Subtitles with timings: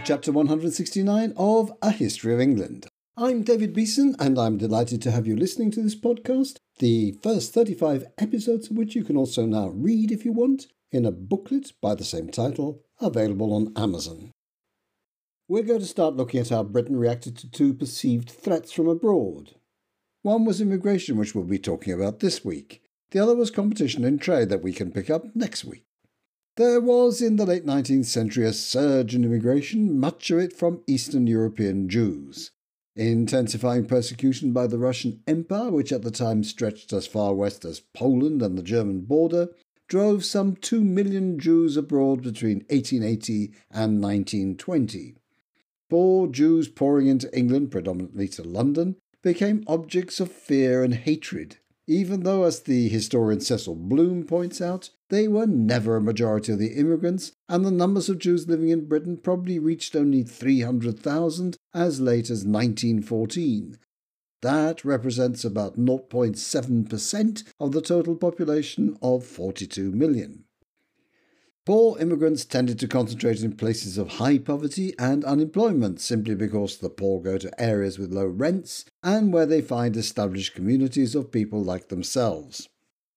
[0.00, 2.86] to chapter 169 of A History of England.
[3.16, 7.52] I'm David Beeson, and I'm delighted to have you listening to this podcast, the first
[7.52, 11.72] 35 episodes of which you can also now read if you want in a booklet
[11.82, 14.30] by the same title, available on Amazon.
[15.48, 19.56] We're going to start looking at how Britain reacted to two perceived threats from abroad.
[20.22, 22.82] One was immigration, which we'll be talking about this week.
[23.10, 25.84] The other was competition in trade that we can pick up next week.
[26.56, 30.82] There was in the late 19th century a surge in immigration, much of it from
[30.86, 32.50] Eastern European Jews.
[32.96, 37.80] Intensifying persecution by the Russian Empire, which at the time stretched as far west as
[37.94, 39.48] Poland and the German border,
[39.86, 45.14] drove some 2 million Jews abroad between 1880 and 1920.
[45.88, 51.58] Poor Jews pouring into England, predominantly to London, became objects of fear and hatred
[51.90, 56.60] even though, as the historian Cecil Bloom points out, they were never a majority of
[56.60, 62.00] the immigrants, and the numbers of Jews living in Britain probably reached only 300,000 as
[62.00, 63.76] late as 1914.
[64.40, 70.44] That represents about 0.7% of the total population of 42 million.
[71.70, 76.90] Poor immigrants tended to concentrate in places of high poverty and unemployment simply because the
[76.90, 81.62] poor go to areas with low rents and where they find established communities of people
[81.62, 82.68] like themselves.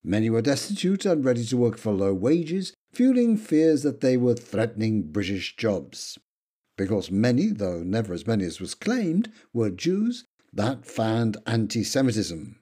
[0.04, 4.36] Many were destitute and ready to work for low wages, fueling fears that they were
[4.36, 6.20] threatening British jobs.
[6.78, 12.60] Because many, though never as many as was claimed, were Jews, that fanned anti Semitism.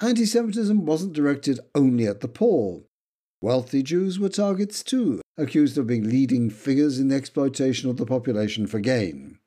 [0.00, 2.82] Anti Semitism wasn't directed only at the poor.
[3.44, 8.06] Wealthy Jews were targets too, accused of being leading figures in the exploitation of the
[8.06, 9.38] population for gain.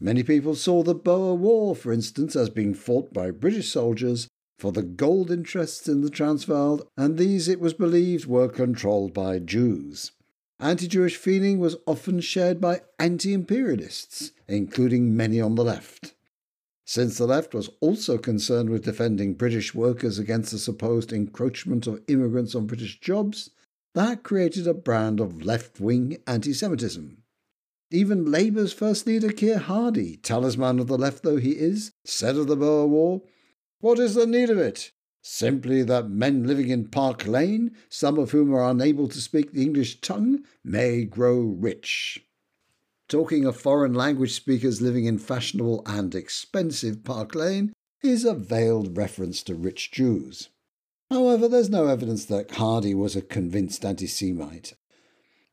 [0.00, 4.26] Many people saw the Boer War, for instance, as being fought by British soldiers
[4.58, 9.38] for the gold interests in the Transvaal, and these, it was believed, were controlled by
[9.38, 10.10] Jews.
[10.58, 16.12] Anti Jewish feeling was often shared by anti imperialists, including many on the left.
[16.88, 22.00] Since the left was also concerned with defending British workers against the supposed encroachment of
[22.08, 23.50] immigrants on British jobs,
[23.92, 27.22] that created a brand of left wing anti Semitism.
[27.90, 32.46] Even Labour's first leader, Keir Hardie, talisman of the left though he is, said of
[32.46, 33.20] the Boer War,
[33.80, 34.92] What is the need of it?
[35.20, 39.60] Simply that men living in Park Lane, some of whom are unable to speak the
[39.60, 42.24] English tongue, may grow rich.
[43.08, 48.98] Talking of foreign language speakers living in fashionable and expensive Park Lane is a veiled
[48.98, 50.50] reference to rich Jews.
[51.10, 54.74] However, there's no evidence that Hardie was a convinced anti Semite.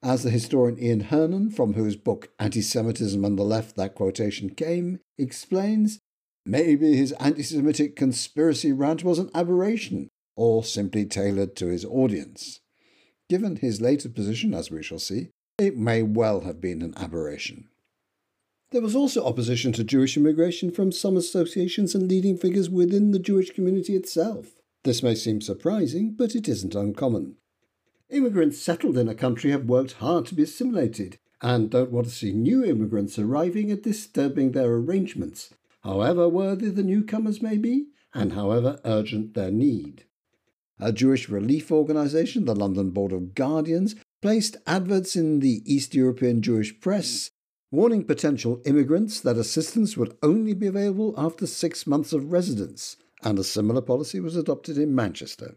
[0.03, 4.49] As the historian Ian Hernon, from whose book Anti Semitism and the Left that quotation
[4.49, 5.99] came, explains,
[6.45, 12.59] maybe his anti Semitic conspiracy rant was an aberration, or simply tailored to his audience.
[13.29, 17.69] Given his later position, as we shall see, it may well have been an aberration.
[18.71, 23.19] There was also opposition to Jewish immigration from some associations and leading figures within the
[23.19, 24.55] Jewish community itself.
[24.83, 27.37] This may seem surprising, but it isn't uncommon.
[28.09, 32.13] Immigrants settled in a country have worked hard to be assimilated and don't want to
[32.13, 38.33] see new immigrants arriving and disturbing their arrangements, however worthy the newcomers may be and
[38.33, 40.03] however urgent their need.
[40.79, 46.41] A Jewish relief organisation, the London Board of Guardians, placed adverts in the East European
[46.41, 47.31] Jewish press
[47.71, 53.37] warning potential immigrants that assistance would only be available after six months of residence, and
[53.37, 55.55] a similar policy was adopted in Manchester.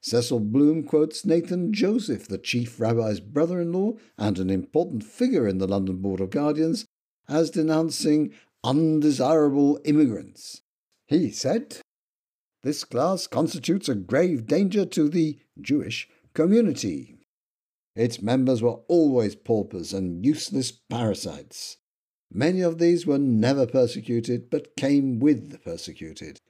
[0.00, 5.48] Cecil Bloom quotes Nathan Joseph, the chief rabbi's brother in law and an important figure
[5.48, 6.86] in the London Board of Guardians,
[7.28, 8.32] as denouncing
[8.62, 10.62] undesirable immigrants.
[11.06, 11.78] He said,
[12.62, 17.15] This class constitutes a grave danger to the Jewish community.
[17.96, 21.78] Its members were always paupers and useless parasites.
[22.30, 26.40] Many of these were never persecuted, but came with the persecuted.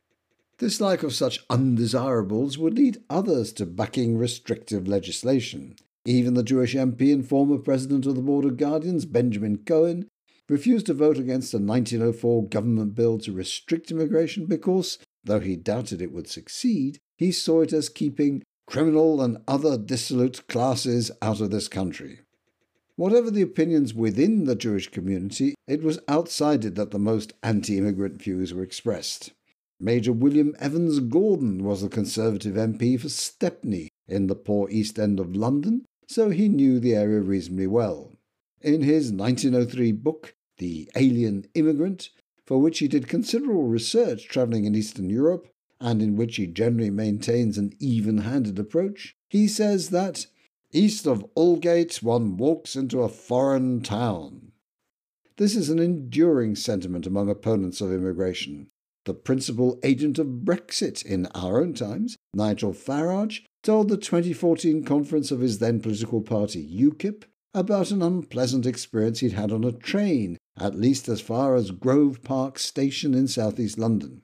[0.58, 5.76] Dislike of such undesirables would lead others to backing restrictive legislation.
[6.04, 10.08] Even the Jewish MP and former president of the Board of Guardians, Benjamin Cohen,
[10.48, 16.00] refused to vote against a 1904 government bill to restrict immigration because, though he doubted
[16.00, 21.50] it would succeed, he saw it as keeping criminal and other dissolute classes out of
[21.50, 22.20] this country.
[22.96, 27.78] Whatever the opinions within the Jewish community, it was outside it that the most anti
[27.78, 29.32] immigrant views were expressed.
[29.78, 35.20] Major William Evans Gordon was the Conservative MP for Stepney in the poor East End
[35.20, 38.12] of London, so he knew the area reasonably well.
[38.62, 42.08] In his 1903 book, The Alien Immigrant,
[42.46, 45.48] for which he did considerable research travelling in Eastern Europe,
[45.80, 50.26] and in which he generally maintains an even handed approach, he says that
[50.72, 54.52] east of Aldgate one walks into a foreign town.
[55.36, 58.68] This is an enduring sentiment among opponents of immigration.
[59.04, 65.30] The principal agent of Brexit in our own times, Nigel Farage, told the 2014 conference
[65.30, 70.38] of his then political party UKIP about an unpleasant experience he'd had on a train,
[70.58, 74.22] at least as far as Grove Park Station in southeast London.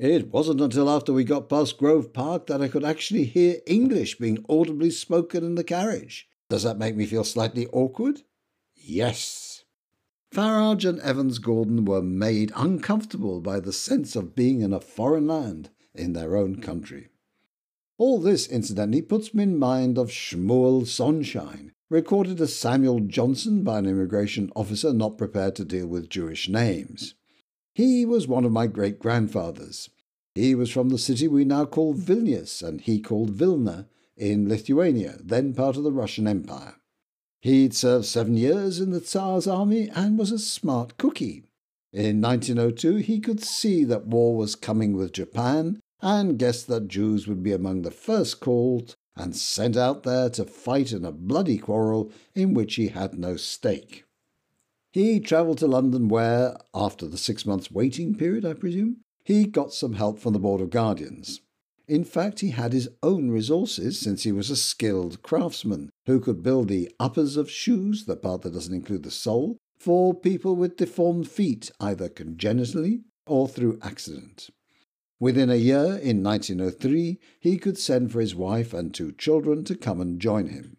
[0.00, 4.18] It wasn't until after we got past Grove Park that I could actually hear English
[4.18, 6.28] being audibly spoken in the carriage.
[6.50, 8.22] Does that make me feel slightly awkward?
[8.74, 9.64] Yes.
[10.34, 15.28] Farage and Evans Gordon were made uncomfortable by the sense of being in a foreign
[15.28, 17.10] land in their own country.
[17.96, 23.78] All this, incidentally, puts me in mind of Shmuel Sonshine, recorded as Samuel Johnson by
[23.78, 27.14] an immigration officer not prepared to deal with Jewish names.
[27.74, 29.90] He was one of my great grandfathers.
[30.34, 35.18] He was from the city we now call Vilnius, and he called Vilna in Lithuania,
[35.20, 36.76] then part of the Russian Empire.
[37.40, 41.44] He'd served seven years in the Tsar's army and was a smart cookie.
[41.92, 47.26] In 1902, he could see that war was coming with Japan and guessed that Jews
[47.26, 51.58] would be among the first called and sent out there to fight in a bloody
[51.58, 54.04] quarrel in which he had no stake.
[54.94, 59.72] He travelled to London where, after the six months waiting period, I presume, he got
[59.72, 61.40] some help from the Board of Guardians.
[61.88, 66.44] In fact, he had his own resources since he was a skilled craftsman who could
[66.44, 70.76] build the uppers of shoes, the part that doesn't include the sole, for people with
[70.76, 74.50] deformed feet, either congenitally or through accident.
[75.18, 79.74] Within a year, in 1903, he could send for his wife and two children to
[79.74, 80.76] come and join him.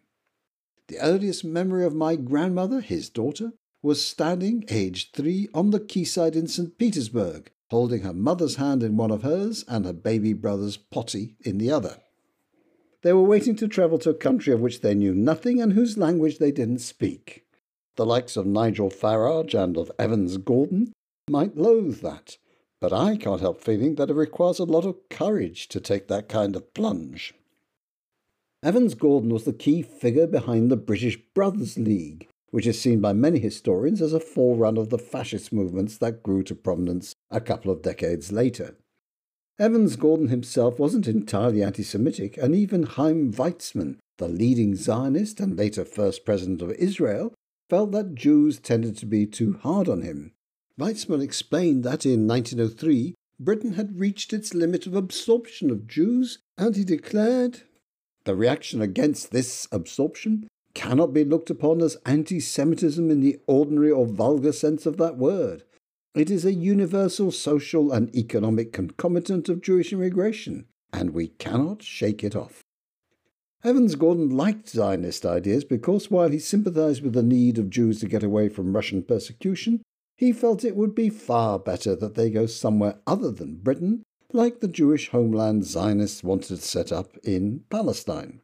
[0.88, 3.52] The earliest memory of my grandmother, his daughter,
[3.86, 6.76] was standing, aged three, on the quayside in St.
[6.76, 11.58] Petersburg, holding her mother's hand in one of hers and her baby brother's potty in
[11.58, 11.98] the other.
[13.02, 15.96] They were waiting to travel to a country of which they knew nothing and whose
[15.96, 17.44] language they didn't speak.
[17.94, 20.92] The likes of Nigel Farage and of Evans Gordon
[21.30, 22.38] might loathe that,
[22.80, 26.28] but I can't help feeling that it requires a lot of courage to take that
[26.28, 27.34] kind of plunge.
[28.64, 33.12] Evans Gordon was the key figure behind the British Brothers League, which is seen by
[33.12, 37.70] many historians as a forerunner of the fascist movements that grew to prominence a couple
[37.70, 38.78] of decades later.
[39.58, 45.54] Evans Gordon himself wasn't entirely anti Semitic, and even Chaim Weizmann, the leading Zionist and
[45.54, 47.34] later first president of Israel,
[47.68, 50.32] felt that Jews tended to be too hard on him.
[50.80, 56.74] Weizmann explained that in 1903 Britain had reached its limit of absorption of Jews, and
[56.74, 57.64] he declared,
[58.24, 63.90] The reaction against this absorption cannot be looked upon as anti Semitism in the ordinary
[63.90, 65.64] or vulgar sense of that word.
[66.14, 72.22] It is a universal social and economic concomitant of Jewish immigration, and we cannot shake
[72.22, 72.62] it off.
[73.64, 78.06] Evans Gordon liked Zionist ideas because while he sympathized with the need of Jews to
[78.06, 79.80] get away from Russian persecution,
[80.18, 84.60] he felt it would be far better that they go somewhere other than Britain, like
[84.60, 88.42] the Jewish homeland Zionists wanted to set up in Palestine.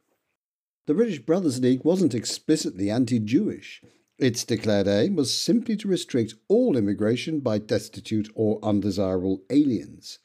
[0.86, 3.82] The British Brothers League wasn't explicitly anti Jewish.
[4.18, 10.18] Its declared aim was simply to restrict all immigration by destitute or undesirable aliens.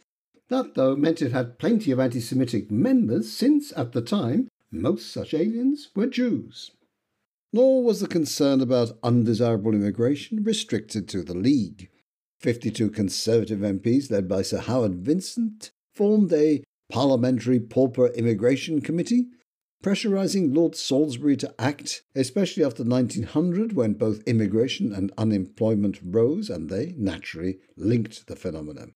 [0.50, 5.12] That, though, meant it had plenty of anti Semitic members, since, at the time, most
[5.12, 6.72] such aliens were Jews
[7.54, 11.90] nor was the concern about undesirable immigration restricted to the League.
[12.40, 19.28] 52 Conservative MPs, led by Sir Howard Vincent, formed a Parliamentary Pauper Immigration Committee,
[19.84, 26.69] pressurising Lord Salisbury to act, especially after 1900 when both immigration and unemployment rose and
[26.69, 28.93] they, naturally, linked the phenomenon.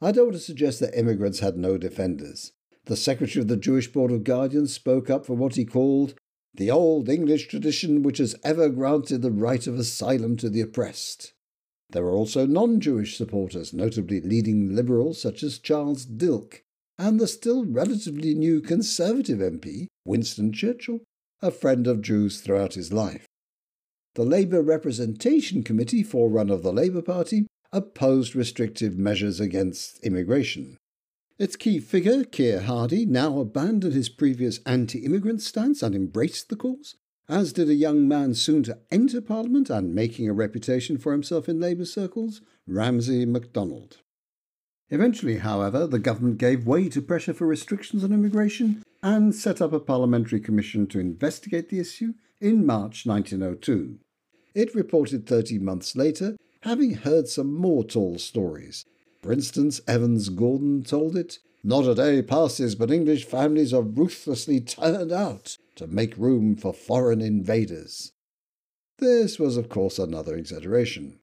[0.00, 2.52] I don't want to suggest that immigrants had no defenders.
[2.86, 6.14] The secretary of the Jewish Board of Guardians spoke up for what he called
[6.54, 11.34] the old English tradition which has ever granted the right of asylum to the oppressed.
[11.90, 16.62] There were also non Jewish supporters, notably leading liberals such as Charles Dilke
[16.98, 21.00] and the still relatively new Conservative MP, Winston Churchill,
[21.42, 23.26] a friend of Jews throughout his life.
[24.14, 30.76] The Labour Representation Committee, forerunner of the Labour Party, opposed restrictive measures against immigration.
[31.38, 36.56] Its key figure, Keir Hardie, now abandoned his previous anti immigrant stance and embraced the
[36.56, 36.96] cause,
[37.28, 41.48] as did a young man soon to enter Parliament and making a reputation for himself
[41.48, 43.98] in Labour circles, Ramsay MacDonald.
[44.90, 49.72] Eventually, however, the government gave way to pressure for restrictions on immigration and set up
[49.72, 53.98] a parliamentary commission to investigate the issue in March 1902.
[54.54, 58.84] It reported 30 months later having heard some more tall stories.
[59.22, 64.60] For instance, Evans Gordon told it, Not a day passes but English families are ruthlessly
[64.60, 68.12] turned out to make room for foreign invaders.
[68.98, 71.20] This was, of course, another exaggeration.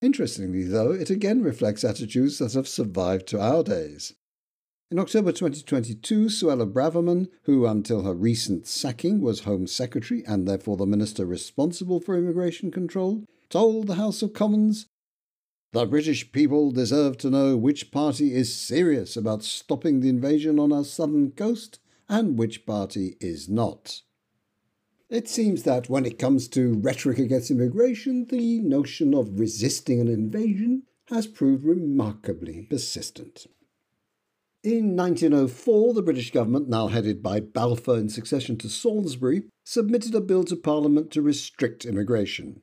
[0.00, 4.14] Interestingly, though, it again reflects attitudes that have survived to our days.
[4.92, 10.76] In October 2022, Suella Braverman, who until her recent sacking was Home Secretary and therefore
[10.76, 14.88] the minister responsible for immigration control, told the House of Commons
[15.70, 20.72] The British people deserve to know which party is serious about stopping the invasion on
[20.72, 21.78] our southern coast
[22.08, 24.02] and which party is not.
[25.08, 30.08] It seems that when it comes to rhetoric against immigration, the notion of resisting an
[30.08, 33.46] invasion has proved remarkably persistent.
[34.62, 40.20] In 1904, the British government, now headed by Balfour in succession to Salisbury, submitted a
[40.20, 42.60] bill to Parliament to restrict immigration.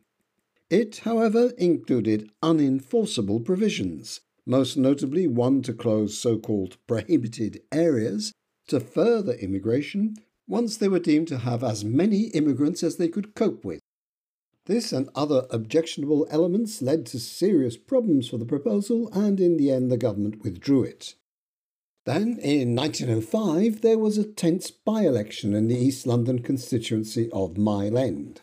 [0.69, 8.31] It, however, included unenforceable provisions, most notably one to close so called prohibited areas
[8.67, 13.33] to further immigration once they were deemed to have as many immigrants as they could
[13.33, 13.81] cope with.
[14.67, 19.71] This and other objectionable elements led to serious problems for the proposal, and in the
[19.71, 21.15] end, the government withdrew it.
[22.07, 27.57] Then, in 1905, there was a tense by election in the East London constituency of
[27.57, 28.41] Mile End.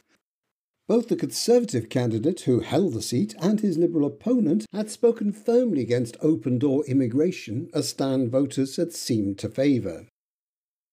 [0.86, 5.80] Both the Conservative candidate who held the seat and his Liberal opponent had spoken firmly
[5.80, 10.06] against open door immigration, a stand voters had seemed to favour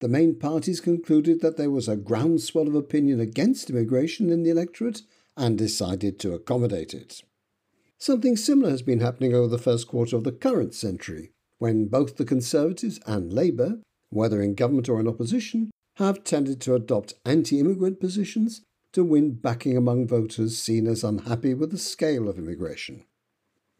[0.02, 4.50] the main parties concluded that there was a groundswell of opinion against immigration in the
[4.50, 5.04] electorate
[5.38, 7.22] and decided to accommodate it.
[8.00, 12.18] Something similar has been happening over the first quarter of the current century, when both
[12.18, 17.60] the Conservatives and Labour, whether in government or in opposition, have tended to adopt anti
[17.60, 18.64] immigrant positions
[18.94, 23.04] to win backing among voters seen as unhappy with the scale of immigration.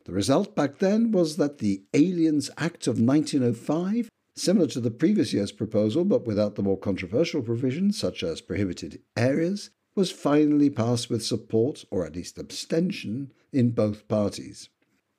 [0.06, 5.34] The result back then was that the Aliens Act of 1905 Similar to the previous
[5.34, 11.10] year's proposal, but without the more controversial provisions, such as prohibited areas, was finally passed
[11.10, 14.70] with support, or at least abstention, in both parties.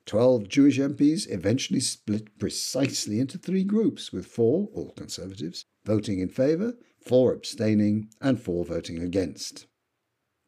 [0.05, 6.29] Twelve Jewish MPs eventually split precisely into three groups, with four, all Conservatives, voting in
[6.29, 9.67] favour, four abstaining, and four voting against.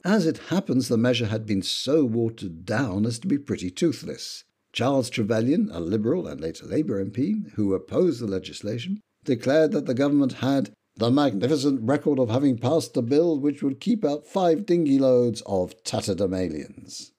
[0.04, 4.44] As it happens, the measure had been so watered down as to be pretty toothless.
[4.72, 9.94] Charles Trevelyan, a Liberal and later Labour MP, who opposed the legislation, declared that the
[9.94, 14.66] government had the magnificent record of having passed a bill which would keep out five
[14.66, 17.12] dinghy loads of tatterdemalions.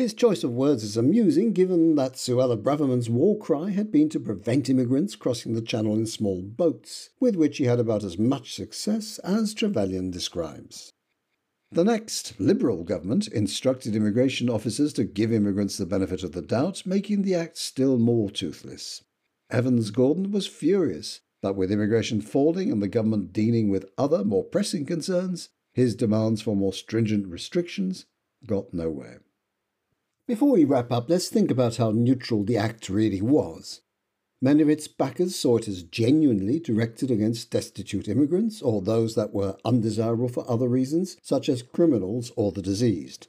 [0.00, 4.18] His choice of words is amusing given that Suella Braverman's war cry had been to
[4.18, 8.54] prevent immigrants crossing the channel in small boats, with which he had about as much
[8.54, 10.94] success as Trevelyan describes.
[11.70, 16.86] The next Liberal government instructed immigration officers to give immigrants the benefit of the doubt,
[16.86, 19.04] making the act still more toothless.
[19.50, 24.44] Evans Gordon was furious that with immigration falling and the government dealing with other, more
[24.44, 28.06] pressing concerns, his demands for more stringent restrictions
[28.46, 29.20] got nowhere.
[30.30, 33.80] Before we wrap up, let's think about how neutral the act really was.
[34.40, 39.34] Many of its backers saw it as genuinely directed against destitute immigrants or those that
[39.34, 43.26] were undesirable for other reasons, such as criminals or the diseased.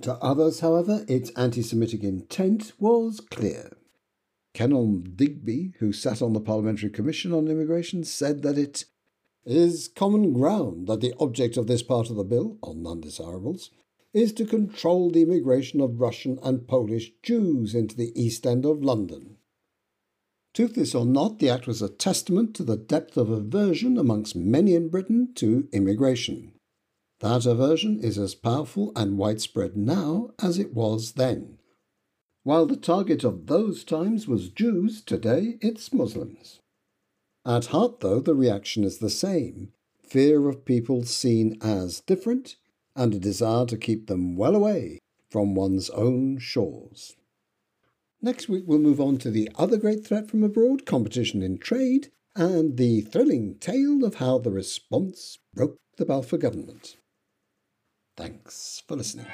[0.00, 3.70] To others, however, its anti Semitic intent was clear.
[4.52, 8.84] Kenelm Digby, who sat on the Parliamentary Commission on Immigration, said that it
[9.44, 13.70] is common ground that the object of this part of the bill, on undesirables,
[14.12, 18.82] is to control the immigration of Russian and Polish Jews into the East End of
[18.82, 19.36] London.
[20.52, 24.74] Toothless or not, the act was a testament to the depth of aversion amongst many
[24.74, 26.52] in Britain to immigration.
[27.20, 31.58] That aversion is as powerful and widespread now as it was then.
[32.42, 36.58] While the target of those times was Jews, today it's Muslims.
[37.44, 42.56] At heart, though, the reaction is the same fear of people seen as different
[42.94, 44.98] and a desire to keep them well away
[45.30, 47.16] from one's own shores.
[48.22, 52.10] Next week, we'll move on to the other great threat from abroad competition in trade
[52.36, 56.96] and the thrilling tale of how the response broke the Balfour government.
[58.16, 59.26] Thanks for listening.